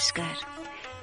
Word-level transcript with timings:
नमस्कार। 0.00 0.36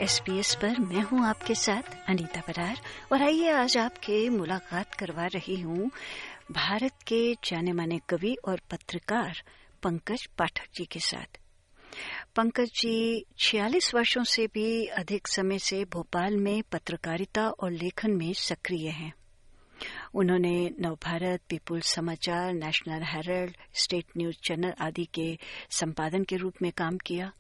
एसपीएस 0.02 0.55
पर 0.55 0.79
मैं 0.79 1.01
हूँ 1.01 1.26
आपके 1.26 1.55
साथ 1.55 2.10
अनीता 2.10 2.39
बरार 2.39 2.81
और 3.13 3.23
आइए 3.23 3.49
आज 3.49 3.78
आपके 3.78 4.29
मुलाकात 4.29 4.94
करवा 4.94 5.26
रही 5.26 5.62
हूँ 5.62 5.92
भारत 6.51 6.92
के 7.07 7.38
जाने 7.44 7.71
माने 7.71 7.99
कवि 8.10 8.38
और 8.47 8.62
पत्रकार 8.71 9.44
पंकज 9.83 10.25
पाठक 10.38 10.67
जी 10.75 10.85
के 10.85 10.99
साथ। 10.99 11.38
पंकज 12.35 12.65
जी 12.65 13.25
46 13.38 13.96
वर्षों 13.96 14.24
से 14.24 14.47
भी 14.47 14.85
अधिक 14.85 15.28
समय 15.28 15.60
से 15.60 15.85
भोपाल 15.85 16.38
में 16.38 16.63
पत्रकारिता 16.71 17.49
और 17.49 17.71
लेखन 17.71 18.11
में 18.11 18.34
सक्रिय 18.34 18.89
हैं। 18.89 19.13
उन्होंने 20.16 20.71
Navbharat, 20.81 21.41
Peoples 21.49 21.93
Samachar, 21.93 22.53
National 22.53 23.03
Herald, 23.03 23.57
State 23.73 24.05
News 24.17 24.35
channel 24.43 24.73
आदि 24.81 25.05
के 25.05 25.38
संपादन 25.71 26.23
के 26.23 26.35
रूप 26.35 26.53
में 26.61 26.71
काम 26.71 26.98
किया। 26.98 27.31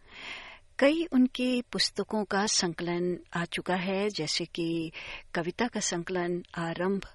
कई 0.79 1.05
उनकी 1.05 1.61
पुस्तकों 1.61 2.23
का 2.23 2.45
संकलन 2.45 3.19
आ 3.35 3.45
चुका 3.45 3.75
है, 3.75 4.09
जैसे 4.09 4.45
कि 4.45 4.91
कविता 5.33 5.67
का 5.67 5.79
संकलन, 5.79 6.43
आरंभ, 6.55 7.05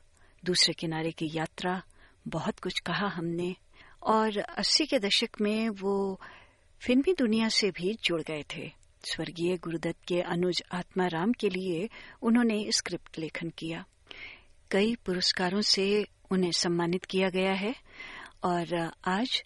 दूसरे 0.44 0.74
किनारे 0.74 1.10
की 1.10 1.30
यात्रा, 1.34 1.82
बहुत 2.28 2.58
कुछ 2.58 2.80
कहा 2.80 3.08
हमने, 3.08 3.56
और 4.02 4.38
अस्सी 4.38 4.86
के 4.86 4.98
दशक 4.98 5.28
में 5.40 5.68
वो 5.68 6.20
फिल्मी 6.80 7.14
दुनिया 7.18 7.48
से 7.48 7.70
भी 7.70 7.98
जुड़ 8.04 8.22
गए 8.22 8.44
थे। 8.56 8.72
स्वर्गीय 9.04 9.56
गुरुदत्त 9.56 10.04
के 10.08 10.20
अनुज 10.20 10.62
आत्माराम 10.72 11.32
के 11.32 11.48
लिए 11.48 11.88
उन्होंने 12.22 12.72
स्क्रिप्ट 12.72 13.18
लेखन 13.18 13.50
किया। 13.50 13.84
कई 14.70 14.94
पुरस्कारों 14.94 15.60
से 15.60 16.06
उन्हें 16.30 16.52
सम्मानित 16.52 17.04
किया 17.04 17.28
गया 17.28 17.52
है, 17.52 17.74
और 18.44 18.92
आज 19.04 19.44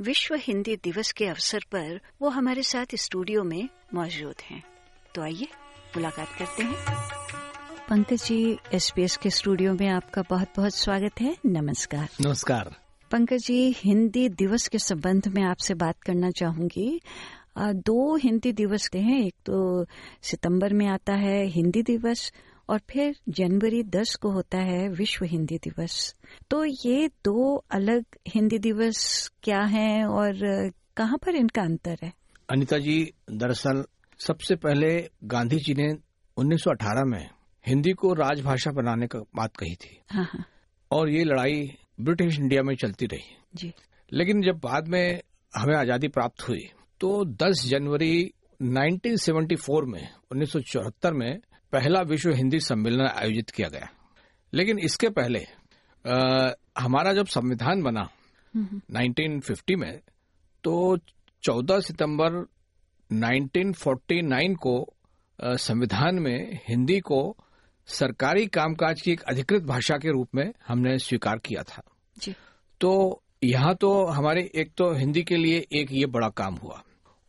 विश्व 0.00 0.34
हिंदी 0.34 0.74
दिवस 0.76 1.12
के 1.12 1.26
अवसर 1.26 1.64
पर 1.72 2.00
वो 2.22 2.28
हमारे 2.28 2.62
साथ 2.62 2.94
स्टूडियो 2.94 3.42
में 3.42 3.68
मौजूद 3.94 4.34
हैं। 4.44 4.62
तो 5.14 5.22
आइए 5.22 5.46
मुलाकात 5.96 6.28
करते 6.38 6.62
हैं। 6.62 6.74
पंकज 7.88 8.24
जी 8.24 8.58
एसपीएस 8.74 9.16
के 9.16 9.30
स्टूडियो 9.30 9.74
में 9.74 9.88
आपका 9.88 10.22
बहुत 10.30 10.48
बहुत 10.56 10.74
स्वागत 10.74 11.20
है। 11.20 11.36
नमस्कार। 11.46 12.08
नमस्कार। 12.20 12.74
पंकज 13.10 13.36
जी 13.36 13.70
हिंदी 13.78 14.28
दिवस 14.28 14.68
के 14.68 14.78
संबंध 14.78 15.28
में 15.28 15.42
आपसे 15.42 15.74
बात 15.74 16.02
करना 16.02 16.30
चाहूँगी। 16.30 17.00
दो 17.58 18.16
हिंदी 18.16 18.52
दिवस 18.52 18.88
के 18.88 18.98
हैं। 18.98 19.20
एक 19.24 19.34
तो 19.46 19.86
सितंबर 20.22 20.72
में 20.72 20.86
आता 20.86 21.14
है 21.14 21.44
हिंदी 21.46 21.82
दिवस 21.82 22.32
और 22.68 22.80
फिर 22.90 23.16
जनवरी 23.28 23.82
10 23.82 24.14
को 24.14 24.30
होता 24.30 24.58
है 24.58 24.88
विश्व 24.88 25.24
हिंदी 25.24 25.58
दिवस। 25.58 26.14
तो 26.50 26.64
ये 26.64 27.08
दो 27.24 27.54
अलग 27.70 28.04
हिंदी 28.28 28.58
दिवस 28.58 29.30
क्या 29.42 29.60
हैं 29.60 30.04
और 30.04 30.32
कहाँ 30.96 31.18
पर 31.18 31.34
इनका 31.34 31.62
अंतर 31.62 31.96
है? 32.02 32.12
अनिता 32.50 32.78
जी 32.78 33.12
दरअसल 33.30 33.84
सबसे 34.20 34.56
पहले 34.56 35.10
गांधी 35.24 35.56
जी 35.56 35.74
ने 35.74 35.92
1918 36.36 37.04
में 37.04 37.28
हिंदी 37.64 37.92
को 37.92 38.12
राजभाषा 38.12 38.70
बनाने 38.70 39.06
का 39.06 39.18
बात 39.18 39.56
कही 39.56 39.74
थी। 39.74 39.98
हाँ 40.10 40.24
हाँ। 40.24 40.44
और 40.90 41.10
ये 41.10 41.24
लड़ाई 41.24 41.76
ब्रिटिश 42.00 42.38
इंडिया 42.38 42.62
में 42.62 42.74
चलती 42.76 43.06
रही। 43.06 43.36
जी। 43.54 43.72
लेकिन 44.12 44.42
जब 44.42 44.58
बाद 44.58 44.88
में 44.88 45.20
हमें 45.52 45.74
आज़ादी 45.76 46.08
प्राप्त 46.08 46.48
हुई 46.48 46.68
तो 47.00 47.24
10 47.24 47.66
जनवरी 47.66 48.32
1974 48.60 49.84
में 49.84 50.08
उन्नीस 50.32 50.52
सौ 50.52 50.60
चौहत्तर 50.60 51.12
में 51.12 51.40
पहला 51.74 52.00
विश्व 52.02 52.32
हिंदी 52.32 52.60
सम्मेलन 52.60 53.06
आयोजित 53.06 53.50
किया 53.50 53.68
गया। 53.68 53.88
लेकिन 54.52 54.78
इसके 54.78 55.08
पहले 55.10 55.46
आ, 56.04 56.50
हमारा 56.78 57.12
जब 57.12 57.26
संविधान 57.26 57.82
बना 57.82 58.08
1950 58.54 59.76
में 59.76 60.00
तो 60.64 60.74
14 61.42 61.80
सितंबर 61.80 62.36
1949 63.10 64.54
को 64.56 64.74
संविधान 65.42 66.18
में 66.18 66.58
हिंदी 66.68 66.98
को 67.00 67.20
सरकारी 67.88 68.46
कामकाज 68.46 69.00
की 69.00 69.12
एक 69.12 69.22
अधिकृत 69.22 69.62
भाषा 69.62 69.96
के 69.96 70.12
रूप 70.12 70.28
में 70.34 70.52
हमने 70.68 70.98
स्वीकार 70.98 71.38
किया 71.38 71.62
था। 71.62 71.82
जी। 72.18 72.34
तो 72.80 73.22
यहाँ 73.44 73.74
तो 73.74 73.90
हमारे 74.06 74.50
एक 74.54 74.70
तो 74.76 74.92
हिंदी 74.94 75.22
के 75.22 75.36
लिए 75.36 75.66
एक 75.72 75.92
ये 75.92 76.06
बड़ा 76.06 76.28
काम 76.28 76.54
हुआ 76.54 76.82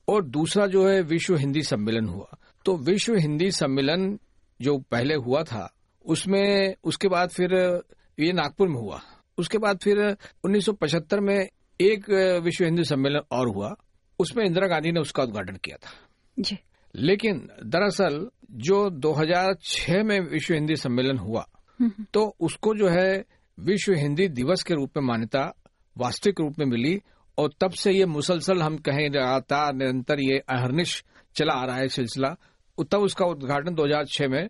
और 0.08 0.24
दूसरा 0.26 0.68
जो 0.68 0.88
है 0.88 1.02
विश्व 1.02 1.36
हिंदी 1.36 1.64
सम्मेलन 1.64 2.08
हुआ। 2.08 2.38
तो 2.66 2.78
विश्व 2.78 3.16
हिंदी 3.16 3.52
सम्मेलन 3.52 4.20
जो 4.62 4.78
पहले 4.92 5.16
हुआ 5.16 5.44
था 5.44 5.70
उसमें 6.06 6.76
उसके 6.84 7.08
बाद 7.08 7.30
फिर 7.30 7.54
ये 8.20 8.32
नागपुर 8.34 8.68
में 8.68 8.80
हुआ। 8.82 9.02
उसके 9.38 9.58
बाद 9.58 9.80
फिर 9.84 10.00
1975 10.46 11.20
में 11.20 11.48
एक 11.80 12.10
विश्व 12.44 12.64
हिंदी 12.66 12.84
सम्मेलन 12.84 13.22
और 13.32 13.48
हुआ। 13.48 13.76
उसमें 14.20 14.44
इंदिरा 14.46 14.68
गांधी 14.68 14.92
ने 14.92 15.00
उसका 15.00 15.24
उद्घाटन 15.24 15.56
किया 15.56 15.78
था। 15.78 15.92
जी। 16.40 16.58
लेकिन 16.96 17.48
दरअसल 17.66 18.30
जो 18.52 18.90
2006 18.90 20.04
में 20.04 20.20
विश्व 20.20 20.54
हिंदी 20.54 20.76
सम्मेलन 20.76 21.18
हुआ 21.18 21.46
तो 22.14 22.24
उसको 22.40 22.74
जो 22.76 22.88
है 22.88 23.26
विश्व 23.60 23.94
हिंदी 23.94 24.28
दिवस 24.28 24.64
के 24.64 24.74
रूप 24.74 24.98
में 24.98 25.04
मान्यता 25.04 25.42
वास्तविक 25.98 26.40
रूप 26.40 26.60
में 26.60 26.66
मिली 26.66 27.00
और 27.38 27.50
तब 27.62 27.72
से 27.72 27.92
ये 27.92 28.06
मुसलसल 28.06 28.62
हम 28.62 28.78
कहें 28.78 29.10
लगातार 29.10 29.74
निरंतर 29.74 30.20
ये 30.20 30.38
अहरनिश 30.50 31.04
चला 31.36 31.54
आ 31.54 31.66
रहा 31.66 31.76
है 31.76 31.88
सिलसिला। 31.88 32.36
तब 32.84 33.00
उसका 33.00 33.26
उद्घाटन 33.26 33.76
2006 33.76 34.28
में 34.28 34.50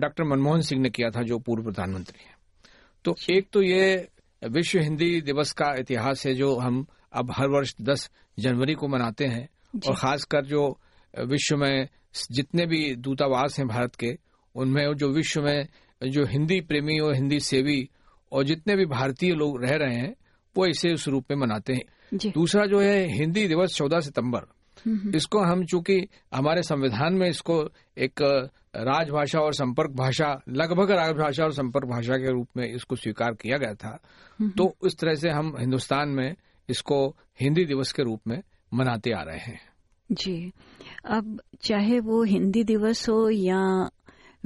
डॉक्टर 0.00 0.24
मनमोहन 0.24 0.60
सिंह 0.60 0.82
ने 0.82 0.90
किया 0.90 1.10
था 1.10 1.22
जो 1.22 1.38
पूर्व 1.38 1.62
प्रधानमंत्री 1.62 2.24
हैं। 2.24 2.34
तो 3.04 3.14
एक 3.30 3.48
तो 3.52 3.62
ये 3.62 4.08
विश्व 4.42 4.78
हिंदी 4.78 5.20
दिवस 5.20 5.52
का 5.52 5.74
इतिहास 5.74 6.26
है 6.26 6.34
जो 6.34 6.56
हम 6.56 6.86
अब 7.12 7.30
हर 7.30 7.48
वर्ष 7.48 7.74
10 7.80 8.10
जनवरी 8.38 8.74
को 8.74 8.88
मनाते 8.88 9.26
हैं 9.26 9.48
और 9.88 9.96
खासकर 9.96 10.44
जो 10.44 10.78
विश्व 11.18 11.56
में 11.56 11.88
जितने 12.32 12.66
भी 12.66 12.94
दूतावास 12.96 13.58
हैं 13.58 13.68
भारत 13.68 13.94
के 13.94 14.18
उनमें 14.54 14.94
जो 14.94 15.08
विश्व 15.08 15.42
में 15.42 15.68
जो 16.08 16.24
हिंदी 16.26 16.60
प्रेमी 16.60 16.98
और 16.98 17.14
हिंदी 17.14 17.40
सेवी 17.40 17.88
और 18.32 18.44
जितने 18.44 18.76
भी 18.76 18.86
भारतीय 18.86 19.34
लोग 19.34 19.64
रह 19.64 19.76
रहे 19.76 19.94
हैं 19.94 20.14
वो 20.56 20.66
इसे 20.66 20.92
उस 20.92 21.08
रूप 21.08 21.24
में 21.30 21.38
मनाते 21.38 21.72
हैं। 21.72 21.82
दूसरा 22.30 22.66
जो 22.66 22.80
है 22.80 23.06
हिंदी 23.12 23.48
दिवस 23.48 23.74
चौदह 23.74 24.00
सितंबर 24.00 24.40
इसको 24.88 25.40
हम 25.40 25.64
चूँकि 25.64 26.08
हमारे 26.34 26.62
संविधान 26.62 27.14
में 27.14 27.28
इसको 27.28 27.68
एक 27.98 28.22
राजभाषा 28.76 29.40
और 29.40 29.54
संपर्क 29.54 29.90
भाषा 29.90 30.42
लगभग 30.48 30.90
राजभाषा 30.90 31.44
और 31.44 31.52
संपर्क 31.52 31.84
भाषा 31.84 32.16
के 32.16 32.32
रूप 32.32 32.48
में 32.56 32.74
इसको 32.74 32.96
स्वीकार 32.96 33.34
किया 33.34 33.58
गया 33.58 33.74
था। 33.74 33.98
तो 34.42 34.76
इस 34.86 34.98
तरह 34.98 35.14
से 35.14 35.30
हम 35.30 35.56
हिंदुस्तान 35.60 36.08
में 36.08 36.34
इसको 36.68 37.16
हिंदी 37.40 37.64
दिवस 37.64 37.92
के 37.92 38.02
रूप 38.02 38.20
में 38.26 38.42
मनाते 38.74 39.10
आ 39.12 39.22
रहे 39.22 39.38
हैं। 39.38 39.60
जी। 40.12 40.52
अब 41.04 41.40
चाहे 41.62 42.00
वो 42.00 42.22
हिंदी 42.22 42.64
दिवस 42.64 43.08
हो 43.08 43.30
या 43.30 43.90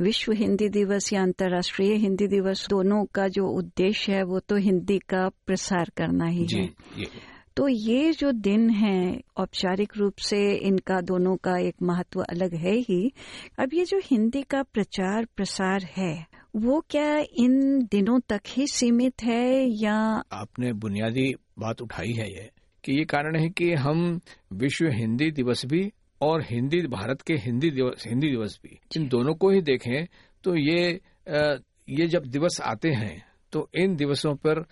विश्व 0.01 0.33
हिंदी 0.33 0.69
दिवस 0.69 1.13
या 1.13 1.23
अंतर्राष्ट्रीय 1.23 1.95
हिंदी 1.95 2.27
दिवस 2.27 2.67
दोनों 2.69 3.05
का 3.05 3.29
जो 3.29 3.47
उद्देश्य 3.47 4.13
है 4.13 4.23
वो 4.23 4.41
तो 4.41 4.57
हिंदी 4.57 4.99
का 4.99 5.29
प्रसार 5.47 5.91
करना 5.97 6.25
ही 6.25 6.45
जी, 6.45 6.59
है। 6.59 6.71
तो 7.57 7.69
ये 7.69 8.13
जो 8.13 8.31
दिन 8.33 8.71
है 8.71 9.21
औपचारिक 9.37 9.93
रूप 9.97 10.15
से 10.19 10.39
इनका 10.55 11.01
दोनों 11.01 11.37
का 11.37 11.57
एक 11.59 11.75
महत्व 11.83 12.21
अलग 12.21 12.55
है 12.55 12.73
ही। 12.79 13.13
अब 13.59 13.75
ये 13.75 13.85
जो 13.85 14.01
हिंदी 14.05 14.43
का 14.43 14.63
प्रचार 14.63 15.27
प्रसार 15.37 15.85
है 15.97 16.27
वो 16.57 16.81
क्या 16.91 17.19
इन 17.19 17.79
दिनों 17.91 18.19
तक 18.21 18.41
ही 18.49 18.67
सीमित 18.67 19.23
है 19.23 19.71
या 19.83 19.95
आपने 20.33 20.73
बुनियादी 20.73 21.35
बात 21.59 21.83
उठाई 21.83 22.13
है 22.13 22.29
ये 22.31 22.51
कि 22.85 22.99
ये 22.99 23.05
कारण 23.05 23.37
है 23.37 23.49
कि 23.49 23.73
हम 23.75 24.21
विश्व 24.53 24.87
हिंदी 24.87 25.31
दिवस 25.31 25.67
भी 25.67 25.93
और 26.21 26.43
हिंदी 26.43 26.81
भारत 26.87 27.23
के 27.23 27.35
हिंदी 27.35 27.71
दिवस 27.71 28.05
हिंदी 28.07 28.31
दिवस 28.31 28.59
भी 28.63 28.79
इन 28.97 29.09
दोनों 29.09 29.35
को 29.35 29.51
ही 29.51 29.61
देखें 29.61 30.07
तो 30.45 30.57
ये 30.57 31.01
ये 31.91 32.07
जब 32.07 32.27
दिवस 32.27 32.61
आते 32.61 32.89
हैं 32.89 33.27
तो 33.53 33.69
इन 33.75 33.97
दिवसों 33.97 34.35
पर 34.35 34.65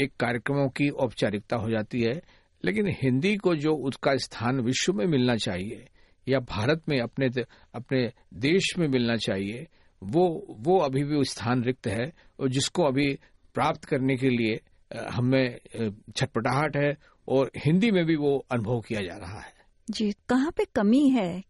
एक 0.00 0.12
कार्यक्रमों 0.16 0.68
की 0.68 0.88
औपचारिकता 0.88 1.56
हो 1.56 1.70
जाती 1.70 2.02
है 2.02 2.22
लेकिन 2.64 2.96
हिंदी 3.02 3.36
को 3.36 3.54
जो 3.54 3.72
उसका 3.72 4.16
स्थान 4.16 4.60
विश्व 4.60 4.92
में 4.92 5.06
मिलना 5.06 5.36
चाहिए 5.36 5.88
या 6.28 6.38
भारत 6.38 6.82
में 6.88 7.00
अपने 7.00 7.28
अपने 7.74 8.12
देश 8.34 8.74
में 8.78 8.88
मिलना 8.88 9.16
चाहिए 9.16 9.66
वो 10.02 10.46
वो 10.50 10.78
अभी 10.78 11.04
भी 11.04 11.24
स्थान 11.24 11.62
रिक्त 11.62 11.86
है 11.86 12.12
और 12.40 12.48
जिसको 12.48 12.82
अभी 12.82 13.18
प्राप्त 13.54 13.84
करने 13.84 14.16
के 14.16 14.28
लिए 14.28 14.60
हमें 15.12 15.58
छटपटाहट 16.16 16.76
है 16.76 16.96
और 17.28 17.50
हिंदी 17.56 17.90
में 17.90 18.06
भी 18.06 18.16
वो 18.16 18.46
अनुभव 18.50 18.80
किया 18.80 19.00
जा 19.00 19.16
रहा 19.16 19.40
है। 19.40 19.52
जी 19.90 20.12
कहाँ 20.28 20.50
पे 20.50 20.64
कमी 20.64 21.08
है? 21.08 21.44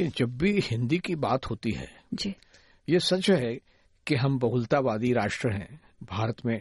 जब 0.00 0.38
भी 0.38 0.60
हिंदी 0.60 0.98
की 0.98 1.14
बात 1.14 1.46
होती 1.46 1.70
है 1.70 1.88
जी। 2.14 2.34
ये 2.88 2.98
सच 2.98 3.30
है 3.30 3.58
कि 4.06 4.14
हम 4.14 4.38
बहुलतावादी 4.38 5.12
राष्ट्र 5.12 5.52
हैं 5.52 5.80
भारत 6.02 6.36
में 6.46 6.60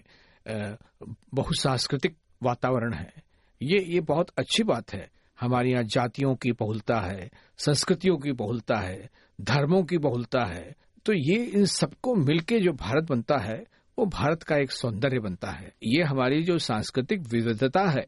बहुसांस्कृतिक 1.34 2.16
वातावरण 2.44 2.94
है। 2.94 3.13
ये 3.62 3.80
ये 3.80 4.00
बहुत 4.00 4.30
अच्छी 4.38 4.63
बात 4.63 4.94
है। 4.94 5.10
हमारे 5.40 5.72
यहाँ 5.72 5.84
जातियों 5.84 6.36
की 6.36 6.51
बहुलता 6.51 7.00
है, 7.00 7.30
संस्कृतियों 7.57 8.18
की 8.18 8.31
बहुलता 8.31 8.75
है, 8.75 9.10
धर्मों 9.42 9.84
की 9.84 9.98
बहुलता 9.98 10.45
है। 10.45 10.75
तो 11.06 11.13
ये 11.13 11.45
इन 11.45 11.66
सबको 11.66 12.16
मिलके 12.16 12.60
जो 12.60 12.72
भारत 12.72 13.04
बनता 13.04 13.38
है, 13.38 13.63
वो 14.00 14.06
भारत 14.06 14.44
का 14.44 14.57
एक 14.57 14.72
सौंदर्य 14.72 15.19
बनता 15.19 15.51
है। 15.51 15.74
ये 15.84 16.04
हमारी 16.04 16.44
जो 16.44 16.57
सांस्कृतिक 16.57 17.19
विविधता 17.19 17.89
है, 17.89 18.07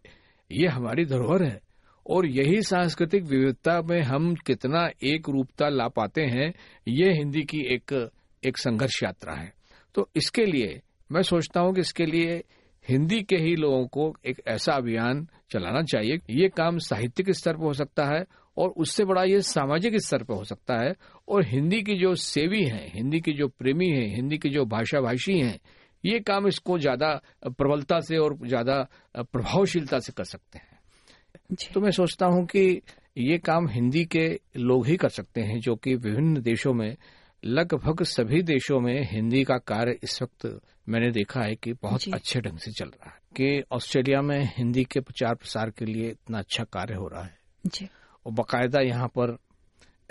ये 0.51 0.67
हमारी 0.67 1.05
धरोहर 1.05 1.43
है। 1.43 1.61
और 2.09 2.25
यही 2.25 2.61
सांस्कृतिक 2.61 3.23
विविधता 3.23 3.81
में 3.81 4.01
हम 4.01 4.35
कितना 4.35 4.89
एक 5.03 5.29
रूपता 5.29 5.69
ला 5.69 5.88
पाते 5.88 6.21
हैं, 6.21 6.53
ये 6.88 7.13
हिंदी 7.13 7.41
की 7.41 7.59
एक 7.59 8.09
एक 8.45 8.57
संघर्ष 8.57 9.03
यात्रा 9.03 9.33
है। 9.33 9.53
तो 9.95 10.09
इसके 10.15 10.45
लिए 10.45 10.81
मैं 11.09 11.21
सोचता 11.23 11.59
हूँ 11.59 11.73
कि 11.75 11.81
इसके 11.81 12.05
लिए 12.05 12.43
हिंदी 12.85 13.21
के 13.23 13.35
ही 13.37 13.55
लोगों 13.55 13.85
को 13.87 14.13
एक 14.25 14.41
ऐसा 14.47 14.73
अभियान 14.73 15.27
चलाना 15.51 15.81
चाहिए। 15.83 16.19
ये 16.31 16.49
काम 16.49 16.77
साहित्यिक 16.79 17.29
स्तर 17.31 17.53
पर 17.53 17.63
हो 17.63 17.73
सकता 17.73 18.05
है 18.05 18.25
और 18.57 18.69
उससे 18.77 19.05
बड़ा 19.05 19.23
ये 19.23 19.41
सामाजिक 19.43 19.97
स्तर 19.99 20.23
पर 20.23 20.33
हो 20.33 20.43
सकता 20.43 20.77
है। 20.81 20.93
और 21.27 21.45
हिंदी 21.45 21.81
की 21.81 21.95
जो 21.97 22.13
सेवी 22.15 22.63
हैं 22.63 22.91
हिंदी 22.93 23.19
की 23.19 23.33
जो 23.33 23.47
प्रेमी 23.49 23.89
हैं 23.89 24.07
हिंदी 24.15 24.37
की 24.37 24.49
जो 24.49 24.65
भाषा 24.65 25.01
भाषी 25.01 25.39
हैं 25.39 25.59
ये 26.03 26.19
काम 26.19 26.47
इसको 26.47 26.77
ज़्यादा 26.79 27.09
प्रबलता 27.47 27.99
से 27.99 28.17
और 28.17 28.37
ज़्यादा 28.47 28.81
प्रभावशीलता 29.15 29.99
से 29.99 30.13
कर 30.13 30.23
सकते 30.23 30.59
हैं। 30.59 31.63
तो 31.73 31.81
मैं 31.81 31.91
सोचता 31.91 32.25
हूँ 32.25 32.45
कि 32.45 32.81
ये 33.17 33.37
काम 33.37 33.67
हिंदी 33.69 34.03
के 34.05 34.27
लोग 34.57 34.85
ही 34.87 34.95
कर 34.97 35.09
सकते 35.09 35.41
हैं 35.41 35.59
जो 35.59 35.75
कि 35.75 35.95
विभिन्न 35.95 36.41
देशों 36.41 36.73
में 36.73 36.95
लगभग 37.43 38.03
सभी 38.03 38.41
देशों 38.43 38.79
में 38.79 39.07
हिंदी 39.11 39.43
का 39.43 39.57
कार्य 39.57 39.97
इस 40.03 40.21
वक्त 40.21 40.45
मैंने 40.89 41.11
देखा 41.11 41.41
है 41.41 41.55
कि 41.55 41.73
बहुत 41.73 42.01
अच्छे 42.13 42.41
ढंग 42.41 42.57
से 42.57 42.71
चल 42.71 42.85
रहा 42.85 43.09
है 43.09 43.19
कि 43.37 43.63
ऑस्ट्रेलिया 43.71 44.21
में 44.21 44.51
हिंदी 44.57 44.83
के 44.83 44.99
प्रचार 44.99 45.35
प्रसार 45.35 45.69
के 45.69 45.85
लिए 45.85 46.09
इतना 46.09 46.39
अच्छा 46.39 46.63
कार्य 46.63 46.95
हो 46.95 47.07
रहा 47.07 47.23
है 47.23 47.37
जी। 47.65 47.87
और 48.25 48.33
बाकायदा 48.33 48.81
यहाँ 48.81 49.07
पर 49.07 49.37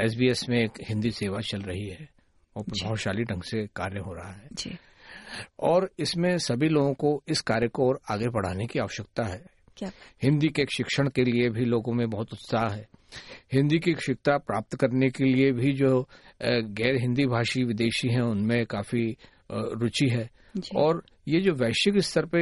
एसबीएस 0.01 0.49
में 0.49 0.59
एक 0.59 0.71
हिंदी 0.89 1.11
सेवा 1.11 1.41
चल 1.41 1.61
रही 1.61 1.89
है 1.89 2.09
और 2.57 2.63
प्रभावशाली 2.63 3.25
ढंग 3.25 3.43
से 3.43 3.67
कार्य 3.77 3.99
हो 3.99 4.13
रहा 4.13 4.33
है 4.33 4.49
जी। 4.53 4.79
और 5.61 5.91
इसमें 5.99 6.39
सभी 6.39 6.69
लोगों 6.69 6.95
को 6.95 7.23
इस 7.29 7.41
कार्य 7.41 7.69
को 7.69 7.89
और 7.89 8.01
आगे 8.11 8.29
बढ़ाने 8.29 8.67
की 8.67 8.79
आवश्यकता 8.79 9.25
है 9.25 9.43
क्या? 9.77 9.91
हिंदी 10.23 10.49
के 10.49 10.65
शिक्षण 10.77 11.09
के 11.09 11.25
लिए 11.25 11.49
भी 11.51 11.65
लोगों 11.65 11.93
में 11.93 12.11
बहुत 12.11 12.33
उत्साह 12.33 12.69
है 12.69 12.87
हिंदी 13.53 13.79
की 13.79 13.95
शिक्षा 14.07 14.37
प्राप्त 14.39 14.75
करने 14.77 15.11
के 15.11 15.25
लिए 15.25 15.53
भी 15.53 15.73
जो 15.73 16.09
गैर 16.43 17.01
हिंदी 17.01 17.27
भाषी 17.27 17.65
विदेशी 17.65 18.09
हैं 18.09 18.21
उनमें 18.21 18.67
काफ़ी 18.67 19.17
रुचि 19.51 20.09
है। 20.09 20.31
और 20.77 21.03
ये 21.29 21.41
जो 21.41 21.53
वैश्विक 21.55 21.99
स्तर 21.99 22.27
पे 22.27 22.39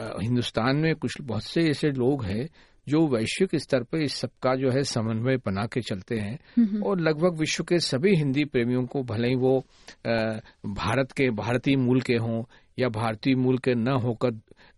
हिंदुस्तान 0.00 0.76
में 0.76 0.94
कुछ 0.94 1.20
बहुत 1.22 1.42
से 1.42 1.60
ऐसे 1.70 1.88
लोग 1.88 2.24
हैं 2.24 2.48
जो 2.88 3.06
वैश्विक 3.08 3.56
स्तर 3.56 3.82
पर 3.82 3.98
इस 3.98 4.14
सबका 4.14 4.54
जो 4.54 4.70
है 4.70 4.82
समन्वय 4.82 5.36
बना 5.36 5.66
के 5.66 5.80
चलते 5.80 6.18
हैं। 6.18 6.38
और 6.80 7.00
लगभग 7.00 7.38
विश्व 7.38 7.64
के 7.64 7.78
सभी 7.78 8.14
हिंदी 8.16 8.44
प्रेमियों 8.44 8.86
को 8.86 9.02
भले 9.02 9.28
ही 9.28 9.34
वो 9.34 9.64
भारत 10.66 11.12
के 11.12 11.30
भारतीय 11.30 11.76
मूल 11.76 12.00
के 12.00 12.14
हों 12.14 12.42
या 12.78 12.88
भारतीय 12.88 13.34
मूल 13.34 13.58
के 13.58 13.74
न 13.74 13.88
होकर 13.88 14.30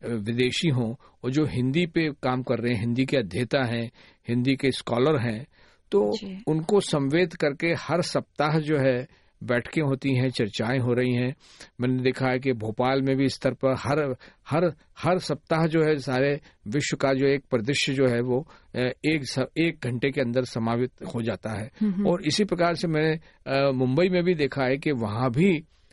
विदेशी 0.06 0.68
हों 0.68 0.94
और 1.24 1.30
जो 1.30 1.44
हिंदी 1.44 1.86
पे 1.86 2.10
काम 2.22 2.42
कर 2.42 2.58
रहे 2.58 2.72
हैं 2.72 2.80
हिंदी 2.80 3.04
के 3.04 3.16
अध्येता 3.16 3.64
हैं 3.64 3.90
हिंदी 4.28 4.56
के 4.56 4.70
स्कॉलर 4.70 5.20
हैं 5.20 5.46
तो 5.92 6.00
उनको 6.48 6.80
संवेद 6.80 7.34
करके 7.34 7.66
हर 7.66 8.02
सप्ताह 8.02 8.58
जो 8.58 8.78
है 8.78 9.08
बैठकें 9.42 9.82
होती 9.82 10.14
हैं 10.14 10.28
चर्चाएँ 10.30 10.78
हो 10.78 10.92
रही 10.92 11.12
हैं। 11.14 11.34
मैंने 11.80 12.02
देखा 12.02 12.28
है 12.28 12.38
कि 12.38 12.52
भोपाल 12.52 13.02
में 13.02 13.16
भी 13.16 13.28
स्तर 13.28 13.54
पर 13.54 13.74
हर 13.78 14.00
हर 14.48 14.64
हर 14.98 15.18
सप्ताह 15.18 15.66
जो 15.66 15.82
है 15.82 15.96
सारे 15.98 16.38
विश्व 16.68 16.96
का 16.96 17.12
जो 17.12 17.26
एक 17.26 17.44
परिदृश्य 17.50 17.92
जो 17.92 18.06
है 18.06 18.20
वो 18.20 18.46
एक 18.76 19.24
एक 19.58 19.86
घंटे 19.86 20.10
के 20.10 20.20
अंदर 20.20 20.44
समावित 20.44 20.90
हो 21.14 21.22
जाता 21.22 21.50
है। 21.50 21.70
और 22.06 22.22
इसी 22.22 22.44
प्रकार 22.44 22.74
से 22.74 22.88
मैंने 22.88 23.72
मुंबई 23.72 24.08
में 24.08 24.22
भी 24.24 24.34
देखा 24.34 24.64
है 24.64 24.76
कि 24.76 24.92
वहाँ 24.92 25.30
भी 25.30 25.52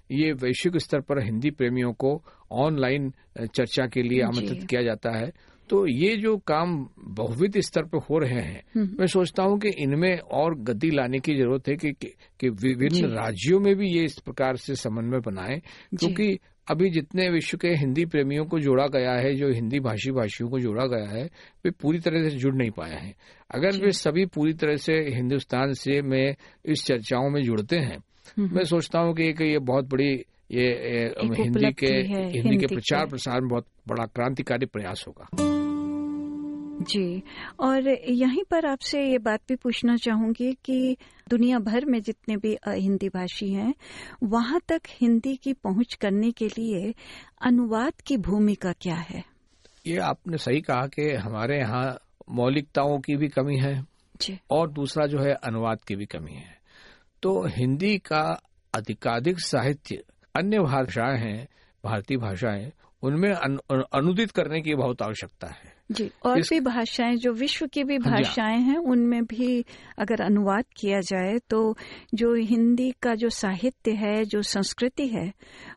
ये 0.10 0.32
वैश्विक 0.34 0.78
स्तर 0.78 1.02
पर 1.02 1.24
हिंदी 1.24 1.50
प्रेमियों 1.52 1.94
को 1.94 2.22
ऑनलाइन 2.52 3.12
चर्चा 3.56 3.86
के 3.88 4.02
लिए 4.02 4.22
आमंत्रित 4.22 4.68
किया 4.70 4.82
जाता 4.82 5.18
है। 5.18 5.32
तो 5.70 5.88
ये 5.88 6.16
जो 6.18 6.38
काम 6.38 6.90
बहुविध 7.00 7.60
स्तर 7.60 7.84
पर 7.84 7.98
हो 7.98 8.18
रहे 8.18 8.42
हैं 8.42 8.64
हम्म। 8.76 8.96
मैं 9.00 9.08
सोचता 9.08 9.44
हूँ 9.44 9.60
कि 9.60 9.70
इनमें 9.70 10.20
और 10.20 10.56
गति 10.60 10.92
लाने 10.92 11.20
की 11.20 11.36
ज़रूरत 11.36 11.68
है 11.68 11.76
कि, 11.76 11.92
कि 12.40 12.50
विभिन्न 12.50 13.06
राज्यों 13.06 13.60
में 13.60 13.76
भी 13.76 13.90
ये 13.90 14.04
इस 14.04 14.20
प्रकार 14.20 14.56
से 14.56 14.76
समन्वय 14.76 15.20
बनाए 15.20 15.62
क्योंकि 16.00 16.40
अभी 16.72 16.90
जितने 16.90 17.30
विश्व 17.30 17.58
के 17.58 17.68
हिंदी 17.68 18.06
प्रेमियों 18.06 18.46
को 18.46 18.60
जोड़ा 18.60 18.88
गया 18.88 19.14
है 19.14 19.34
जो 19.34 19.50
हिंदी 19.50 19.80
भाषी 19.80 20.12
भाषियों 20.12 20.50
को 20.50 20.60
जोड़ा 20.60 20.86
गया 20.86 21.10
है 21.10 21.24
वे 21.66 21.72
पूरी 21.72 22.00
तरह 22.00 22.30
से 22.30 22.36
जुड़ 22.36 22.56
नहीं 22.56 22.72
पाए 22.72 22.92
हैं। 22.92 23.16
अगर 23.52 23.72
वे 23.72 23.92
सभी 23.92 24.26
पूरी 24.26 24.54
तरह 24.54 24.76
से 24.76 24.94
हिंदुस्तान 24.94 25.74
से 25.74 26.02
में 26.02 26.36
इस 26.66 26.86
चर्चाओं 26.86 27.30
में 27.30 27.44
जुड़ते 27.44 27.76
हैं 27.76 27.98
हम्म। 28.38 28.56
मैं 28.56 28.64
सोचता 28.64 29.00
हूँ 29.00 29.16
कि 29.16 29.52
ये 29.52 29.60
बहुत 29.60 29.86
बड़ी 29.86 30.24
ये 30.52 30.66
हिंदी 31.38 31.72
के 31.72 31.94
हिंदी 32.40 32.58
के। 32.58 32.68
प्रचार 32.68 33.06
प्रसार 33.06 33.42
में 33.42 33.50
बहुत 33.50 33.66
बड़ा 33.88 34.06
क्रांतिकारी 34.06 34.66
प्रयास 34.66 35.06
होगा। 35.08 35.57
जी 36.82 37.24
और 37.60 37.90
यहीं 37.90 38.44
पर 38.44 38.66
आपसे 38.66 39.12
ये 39.12 39.18
बात 39.18 39.40
भी 39.50 39.56
पूछना 39.56 39.96
चाहूँगी 39.96 40.54
कि 40.54 40.98
दुनिया 41.30 41.60
भर 41.60 41.86
में 41.86 42.02
जितने 42.02 42.38
भी 42.38 42.58
हिंदी 42.68 43.10
भाषी 43.10 43.54
हैं 43.54 43.74
वहाँ 44.24 44.62
तक 44.68 44.82
हिंदी 44.90 45.36
की 45.36 45.54
पहुँच 45.54 45.94
करने 45.94 46.32
के 46.32 46.48
लिए 46.48 46.94
अनुवाद 47.42 47.94
की 48.08 48.18
भूमिका 48.18 48.72
क्या 48.72 48.96
है? 48.96 49.24
ये 49.88 49.98
आपने 49.98 50.38
सही 50.38 50.62
कहा 50.62 50.88
कि 50.88 51.12
हमारे 51.12 51.58
यहाँ 51.58 51.98
मौलिकताओं 52.30 53.00
की 53.00 53.16
भी 53.16 53.28
कमी 53.28 53.58
है 53.58 53.86
जी। 54.22 54.40
और 54.52 54.72
दूसरा 54.72 55.06
जो 55.06 55.20
है 55.20 55.34
अनुवाद 55.34 55.80
की 55.88 55.96
भी 55.96 56.06
कमी 56.06 56.34
है। 56.34 56.58
तो 57.24 57.48
हिंदी 57.48 57.98
का 57.98 58.42
अधिकाधिक 58.74 59.40
साहित्य 59.40 60.04
अन्य 60.36 60.60
भाषाएँ 60.60 61.18
हैं 61.18 61.48
भारतीय 61.86 62.18
भाषाएँ 62.18 62.72
उनमें 63.02 63.32
अनुदित 63.94 64.32
करने 64.32 64.62
की 64.62 64.76
बहुत 64.76 65.02
आवश्यकता 65.02 65.48
है। 65.48 65.77
जी 65.92 66.12
और 66.26 66.40
इस... 66.40 66.50
भी 66.50 66.60
भाषाएँ 66.60 67.16
जो 67.16 67.34
विश्व 67.34 67.68
की 67.68 67.84
भी 67.84 67.96
हाँ 67.96 68.12
हाँ। 68.12 68.22
भाषाएँ 68.22 68.60
हैं 68.62 68.78
उनमें 68.78 69.24
भी 69.26 69.66
अगर 69.98 70.22
अनुवाद 70.22 70.66
किया 70.78 71.00
जाए 71.00 71.40
तो 71.50 71.76
जो 72.14 72.34
हिंदी 72.34 72.92
का 73.02 73.16
जो 73.16 73.30
साहित्य 73.30 73.92
है 73.92 74.26
जो 74.26 74.42
संस्कृति 74.42 75.08
है 75.08 75.32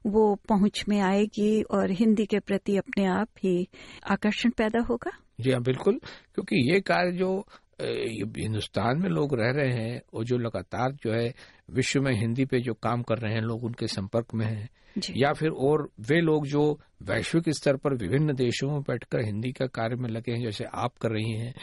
वो 0.06 0.34
पहुँच 0.48 0.84
में 0.88 1.00
आएगी 1.00 1.62
और 1.62 1.90
हिंदी 1.90 2.26
के 2.26 2.38
प्रति 2.38 2.76
अपने 2.76 3.04
आप 3.04 3.28
ही 3.44 3.68
आकर्षण 4.10 4.50
पैदा 4.50 4.80
होगा 4.80 5.10
जी 5.40 5.50
हाँ 5.50 5.62
बिल्कुल 5.62 6.00
क्योंकि 6.34 6.72
ये 6.72 6.80
कार्य 6.80 7.12
जो 7.12 7.46
हिंदुस्तान 7.82 8.98
में 8.98 9.08
लोग 9.08 9.34
रह 9.40 9.50
रहे 9.50 9.72
हैं 9.72 10.00
और 10.14 10.24
जो 10.24 10.38
लगातार 10.38 10.92
जो 10.92 11.12
है 11.12 11.34
विश्व 11.70 12.00
में 12.02 12.12
हिंदी 12.12 12.44
पे 12.44 12.60
जो 12.60 12.74
काम 12.74 13.02
कर 13.02 13.18
रहे 13.18 13.34
हैं 13.34 13.42
लोग 13.42 13.64
उनके 13.64 13.86
संपर्क 13.86 14.26
में 14.34 14.46
हैं। 14.46 14.68
या 15.16 15.32
फिर 15.32 15.50
और 15.50 15.90
वे 16.00 16.20
लोग 16.20 16.46
जो 16.46 16.80
वैश्विक 17.02 17.50
स्तर 17.50 17.76
पर 17.76 17.94
विभिन्न 17.94 18.34
देशों 18.34 18.70
में 18.70 18.80
बैठकर 18.80 19.24
हिंदी 19.24 19.52
का 19.52 19.66
कार्य 19.66 19.96
में 19.96 20.08
लगे 20.08 20.32
हैं 20.32 20.42
जैसे 20.42 20.64
आप 20.64 20.92
कर 21.02 21.10
रही 21.10 21.32
हैं 21.32 21.54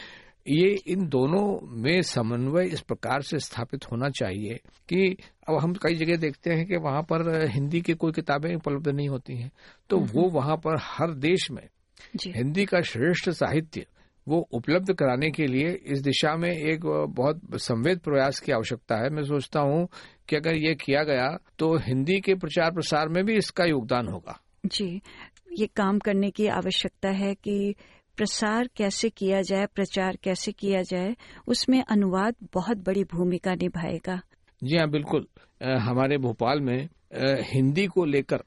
ये 0.48 0.76
इन 0.86 1.08
दोनों 1.08 1.66
में 1.82 2.02
समन्वय 2.02 2.66
इस 2.66 2.80
प्रकार 2.80 3.22
से 3.22 3.38
स्थापित 3.38 3.84
होना 3.92 4.08
चाहिए 4.08 4.54
कि 4.88 5.16
अब 5.48 5.58
हम 5.58 5.72
कई 5.72 5.94
जगह 5.94 6.16
देखते 6.16 6.50
हैं 6.50 6.66
कि 6.66 6.76
वहाँ 6.76 7.02
पर 7.02 7.46
हिंदी 7.46 7.80
की 7.80 7.94
कोई 7.94 8.12
किताबें 8.12 8.54
उपलब्ध 8.54 8.88
नहीं 8.88 9.08
होती 9.08 9.36
हैं। 9.36 9.52
तो 9.90 9.98
वो 9.98 10.28
वहाँ 10.28 10.56
पर 10.56 10.76
हर 10.80 11.14
देश 11.14 11.50
में 11.50 11.68
हिंदी 12.26 12.64
का 12.64 12.80
श्रेष्ठ 12.80 13.30
साहित्य 13.30 13.86
वो 14.28 14.38
उपलब्ध 14.52 14.92
कराने 14.92 15.30
के 15.30 15.46
लिए 15.46 15.70
इस 15.86 16.00
दिशा 16.02 16.36
में 16.36 16.50
एक 16.50 16.84
बहुत 17.16 17.40
संवेद 17.56 17.98
प्रयास 17.98 18.40
की 18.40 18.52
आवश्यकता 18.52 18.96
है। 18.96 19.10
मैं 19.10 19.22
सोचता 19.24 19.60
हूँ 19.60 19.86
कि 20.28 20.36
अगर 20.36 20.56
ये 20.56 20.74
किया 20.74 21.02
गया 21.02 21.28
तो 21.58 21.76
हिंदी 21.76 22.20
के 22.20 22.34
प्रचार 22.34 22.70
प्रसार 22.70 23.08
में 23.08 23.24
भी 23.24 23.36
इसका 23.36 23.64
योगदान 23.64 24.08
होगा। 24.08 24.38
जी 24.66 24.90
ये 25.58 25.66
काम 25.66 25.98
करने 25.98 26.30
की 26.30 26.46
आवश्यकता 26.46 27.10
है 27.10 27.34
कि 27.34 27.74
प्रसार 28.16 28.68
कैसे 28.76 29.08
किया 29.10 29.40
जाए 29.42 29.66
प्रचार 29.74 30.16
कैसे 30.22 30.52
किया 30.52 30.82
जाए 30.82 31.14
उसमें 31.48 31.82
अनुवाद 31.82 32.34
बहुत 32.54 32.78
बड़ी 32.78 33.04
भूमिका 33.04 33.54
निभाएगा। 33.54 34.20
जी 34.62 34.76
हाँ 34.76 34.88
बिल्कुल। 34.90 35.26
हमारे 35.80 36.18
भोपाल 36.18 36.60
में 36.60 36.88
हिंदी 37.52 37.86
को 37.86 38.04
लेकर 38.04 38.42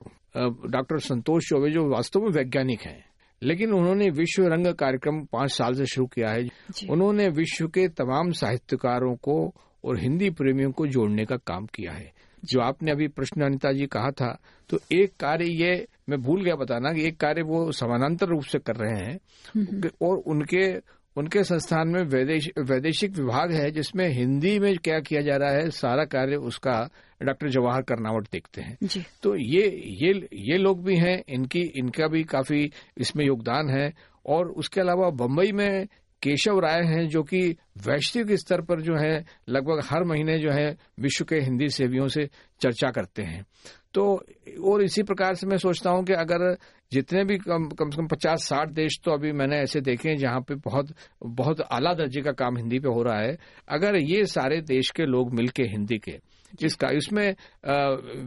डॉक्टर 0.71 0.99
संतोष 0.99 1.49
चौबे 1.49 1.69
जो 1.69 1.87
वास्तव 1.89 2.19
में 2.19 2.29
वैज्ञानिक 2.29 2.81
हैं 2.81 3.10
लेकिन 3.43 3.73
उन्होंने 3.73 4.09
विश्व 4.09 4.43
रंग 4.43 4.67
कार्यक्रम 4.67 5.21
पाँच 5.21 5.51
साल 5.51 5.73
से 5.73 5.85
शुरू 5.85 6.07
किया 6.07 6.29
है। 6.29 6.47
उन्होंने 6.89 7.27
विश्व 7.27 7.67
के 7.67 7.87
तमाम 7.87 8.31
साहित्यकारों 8.31 9.15
को 9.15 9.55
और 9.85 9.99
हिंदी 9.99 10.29
प्रेमियों 10.29 10.71
को 10.71 10.87
जोड़ने 10.87 11.25
का 11.25 11.35
काम 11.35 11.65
किया 11.65 11.91
है। 11.91 12.11
जो 12.45 12.61
आपने 12.61 12.91
अभी 12.91 13.07
प्रश्न 13.07 13.41
अनिता 13.41 13.71
जी 13.71 13.85
कहा 13.85 14.11
था 14.11 14.37
तो 14.69 14.79
एक 14.93 15.11
कार्य 15.19 15.45
ये 15.45 15.87
मैं 16.09 16.21
भूल 16.21 16.43
गया 16.43 16.55
बताना 16.55 16.93
कि 16.93 17.07
एक 17.07 17.17
कार्य 17.17 17.41
वो 17.41 17.71
समानांतर 17.71 18.27
रूप 18.27 18.43
से 18.43 18.59
कर 18.59 18.75
रहे 18.75 19.05
हैं। 19.05 19.19
हम्म। 19.55 19.89
और 20.01 20.17
उनके 20.17 20.79
उनके 21.17 21.43
संस्थान 21.43 21.87
में 21.87 22.01
वैदेशिक 22.01 23.11
विभाग 23.11 23.51
है 23.51 23.69
जिसमें 23.71 24.07
हिंदी 24.09 24.57
में 24.59 24.75
क्या 24.77 24.99
किया 24.99 25.21
जा 25.21 25.35
रहा 25.35 25.49
है 25.49 25.69
सारा 25.69 26.05
कार्य 26.05 26.35
उसका 26.49 26.77
डॉक्टर 27.21 27.49
जवाहर 27.49 27.81
करनावट 27.81 28.27
देखते 28.31 28.61
हैं 28.61 28.77
जी। 28.83 29.03
तो 29.23 29.35
ये 29.35 29.67
ये 30.01 30.13
ये 30.33 30.57
लोग 30.57 30.83
भी 30.83 30.95
हैं 30.95 31.21
इनकी 31.29 31.61
इनका 31.75 32.07
भी 32.07 32.23
काफ़ी 32.23 32.71
इसमें 32.97 33.25
योगदान 33.25 33.69
है 33.69 33.91
और 34.25 34.49
उसके 34.53 34.81
अलावा 34.81 35.09
बम्बई 35.09 35.51
में 35.51 35.87
केशव 36.21 36.59
राय 36.59 36.81
हैं 36.83 37.07
जो 37.07 37.21
कि 37.23 37.39
वैश्विक 37.87 38.31
स्तर 38.31 38.61
पर 38.61 38.81
जो 38.81 38.95
है 38.95 39.13
लगभग 39.49 39.81
हर 39.85 40.03
महीने 40.03 40.37
जो 40.39 40.51
है 40.51 40.69
विश्व 40.99 41.25
के 41.25 41.35
हिंदी 41.35 41.69
सेवियों 41.69 42.07
से 42.07 42.29
चर्चा 42.61 42.89
करते 42.91 43.23
हैं 43.23 43.45
तो 43.93 44.25
और 44.63 44.83
इसी 44.83 45.03
प्रकार 45.03 45.35
से 45.35 45.47
मैं 45.47 45.57
सोचता 45.57 45.89
हूँ 45.89 46.03
कि 46.05 46.13
अगर 46.13 46.57
जितने 46.91 47.23
भी 47.23 47.37
कम 47.37 47.69
कम 47.69 47.89
से 47.89 47.97
कम 47.97 48.07
पचास 48.07 48.43
साठ 48.43 48.69
देश 48.69 48.99
तो 49.03 49.11
अभी 49.11 49.31
मैंने 49.31 49.57
ऐसे 49.57 49.81
देखे 49.81 50.09
हैं 50.09 50.17
जहाँ 50.17 50.41
पे 50.41 50.55
बहुत 50.55 50.93
बहुत 51.25 51.61
आला 51.61 51.93
दर्जे 51.93 52.21
का 52.21 52.31
काम 52.31 52.57
हिंदी 52.57 52.79
पे 52.79 52.87
हो 52.87 53.03
रहा 53.03 53.19
है। 53.19 53.37
अगर 53.69 53.95
ये 53.95 54.25
सारे 54.25 54.61
देश 54.61 54.89
के 54.89 55.05
लोग 55.05 55.33
मिलके 55.33 55.63
हिंदी 55.63 55.97
के 55.97 56.19
जिसका 56.59 56.89
इसमें 56.91 57.27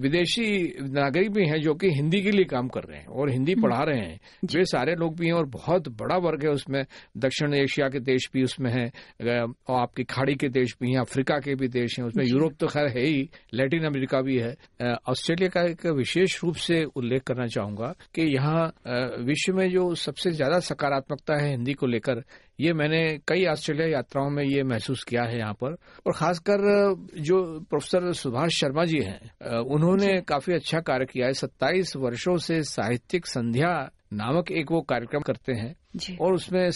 विदेशी 0.00 0.46
नागरिक 0.92 1.30
भी 1.32 1.46
हैं 1.48 1.60
जो 1.60 1.74
कि 1.74 1.88
हिंदी 1.94 2.20
के 2.22 2.30
लिए 2.30 2.44
काम 2.46 2.68
कर 2.68 2.84
रहे 2.84 2.98
हैं 2.98 3.06
और 3.06 3.30
हिंदी 3.30 3.54
पढ़ा 3.56 3.82
रहे 3.82 4.00
हैं। 4.00 4.18
वे 4.46 4.64
सारे 4.66 4.94
लोग 4.94 5.16
भी 5.18 5.26
हैं 5.26 5.34
और 5.34 5.46
बहुत 5.48 5.88
बड़ा 5.96 6.16
वर्ग 6.18 6.44
है 6.44 6.50
उसमें। 6.50 6.84
दक्षिण 7.18 7.54
एशिया 7.54 7.88
के 7.88 8.00
देश 8.02 8.28
भी 8.32 8.42
उसमें 8.44 8.70
हैं 8.72 8.88
और 9.22 9.80
आपकी 9.80 10.04
खाड़ी 10.06 10.34
के 10.34 10.48
देश 10.50 10.76
भी 10.80 10.92
हैं 10.92 11.00
अफ्रीका 11.00 11.38
के 11.38 11.54
भी 11.54 11.68
देश 11.70 11.98
हैं 11.98 12.06
उसमें 12.06 12.24
यूरोप 12.24 12.52
तो 12.60 12.66
खैर 12.66 12.86
है 12.88 13.04
ही 13.04 13.28
लैटिन 13.54 13.84
अमेरिका 13.86 14.20
भी 14.20 14.38
है। 14.38 14.54
ऑस्ट्रेलिया 15.08 15.48
का 15.50 15.62
एक 15.64 15.86
विशेष 15.96 16.42
रूप 16.44 16.56
से 16.58 16.82
उल्लेख 16.86 17.22
करना 17.22 17.46
चाहूँगा 17.48 17.94
कि 18.14 18.22
यहाँ 18.34 18.64
विश्व 19.24 19.54
में 19.56 19.68
जो 19.70 19.94
सबसे 19.96 20.30
ज़्यादा 20.32 20.58
सकारात्मकता 20.62 21.36
है 21.36 21.50
हिंदी 21.50 21.72
को 21.74 21.86
लेकर 21.86 22.22
ये 22.58 22.72
मैंने 22.72 23.00
कई 23.28 23.44
ऑस्ट्रेलिया 23.46 23.86
यात्राओं 23.88 24.30
में 24.30 24.42
ये 24.44 24.62
महसूस 24.62 25.02
किया 25.04 25.22
है 25.22 25.38
यहाँ 25.38 25.54
पर। 25.54 25.76
और 26.06 26.12
खासकर 26.12 26.60
जो 27.18 27.42
प्रोफेसर 27.70 28.12
सुभाष 28.12 28.60
शर्मा 28.60 28.84
जी 28.84 29.00
हैं 29.00 29.58
उन्होंने 29.66 30.20
काफ़ी 30.28 30.54
अच्छा 30.54 30.80
कार्य 30.80 31.06
किया 31.06 31.26
है। 31.26 31.32
सत्ताईस 31.34 31.96
वर्षों 31.96 32.36
से 32.38 32.62
साहित्यिक 32.64 33.26
संध्या 33.26 33.72
नामक 34.12 34.50
एक 34.52 34.72
वो 34.72 34.80
कार्यक्रम 34.82 35.20
करते 35.20 35.52
हैं 35.52 35.74
और 36.20 36.34
उसमें 36.34 36.68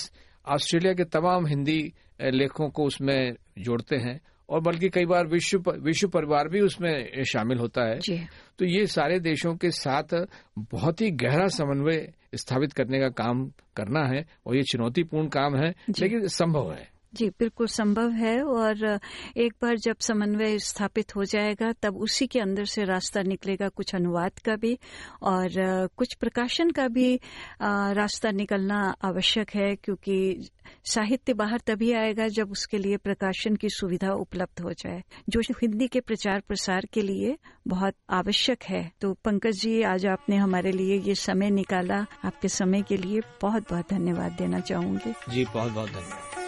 ऑस्ट्रेलिया 0.47 0.93
के 0.95 1.05
तमाम 1.05 1.47
हिंदी 1.47 1.81
लेखकों 2.23 2.69
को 2.69 2.85
उसमें 2.85 3.35
जोड़ते 3.59 3.97
हैं 3.97 4.21
और 4.49 4.61
बल्कि 4.61 4.89
कई 4.89 5.07
बार 5.07 5.27
विश्व 5.27 5.73
विश्व 5.79 6.09
परिवार 6.09 6.49
भी 6.49 6.61
उसमें 6.61 7.25
शामिल 7.25 7.59
होता 7.59 7.83
है। 7.85 7.99
तो 8.59 8.65
ये 8.65 8.87
सारे 8.87 9.19
देशों 9.21 9.55
के 9.57 9.71
साथ 9.71 10.15
बहुत 10.59 11.01
ही 11.01 11.11
गहरा 11.11 11.47
समन्वय 11.49 12.09
स्थापित 12.35 12.73
करने 12.73 13.01
का 13.01 13.09
काम 13.09 13.53
करना 13.77 14.05
है 14.05 14.27
और 14.47 14.57
ये 14.57 14.63
चुनौतीपूर्ण 14.63 15.29
काम 15.29 15.57
है 15.57 15.75
लेकिन 16.01 16.29
संभव 16.29 16.73
है। 16.73 16.98
जी, 17.15 17.29
बिल्कुल 17.29 17.67
संभव 17.67 18.11
है 18.11 18.43
और 18.43 18.99
एक 19.37 19.55
बार 19.63 19.77
जब 19.77 19.97
समन्वय 20.01 20.59
स्थापित 20.59 21.15
हो 21.17 21.25
जाएगा, 21.25 21.73
तब 21.83 21.97
उसी 21.97 22.27
के 22.27 22.41
अंदर 22.41 22.65
से 22.65 22.85
रास्ता 22.85 23.23
निकलेगा 23.23 23.69
कुछ 23.69 23.95
अनुवाद 23.95 24.39
का 24.39 24.57
भी 24.57 24.79
और 25.23 25.49
कुछ 25.97 26.15
प्रकाशन 26.15 26.71
का 26.71 26.87
भी 26.89 27.15
रास्ता 27.63 28.31
निकलना 28.31 28.81
आवश्यक 29.05 29.51
है 29.55 29.75
क्योंकि 29.77 30.49
साहित्य 30.85 31.35
बाहर 31.35 31.61
तभी 31.67 31.93
आएगा 31.93 32.29
जब 32.29 32.51
उसके 32.51 32.79
लिए 32.79 32.97
प्रकाशन 32.97 33.57
की 33.57 33.69
सुविधा 33.69 34.13
उपलब्ध 34.13 34.63
हो 34.63 34.73
जाए। 34.73 35.03
जो 35.29 35.41
हिंदी 35.63 35.89
के 35.89 36.01
प्रचार 36.01 36.43
प्रसार 36.49 36.87
के 36.93 37.03
लिए 37.03 37.37
बहुत 37.69 37.95
आवश्यक 38.11 38.65
है। 38.65 38.91
तो 39.01 39.13
पंकज 39.25 39.61
जी, 39.61 39.83
आज 39.83 40.07
आपने 40.07 40.37
हमारे 40.37 40.73
लिए 40.73 40.99
ये 40.99 41.15
समय 41.15 41.51
निकाला। 41.51 42.05
आपके 42.25 42.49
समय 42.49 42.83
के 42.83 42.97
लिए 42.97 43.21
बहुत 43.43 43.71
बहुत 43.71 43.91
धन्यवाद 43.91 44.33
देना 44.33 44.61
चाहूँगी। 44.61 45.13
जी 45.31 45.45
बहुत 45.45 45.73
बहुत 45.73 45.89
धन्यवाद। 45.89 46.48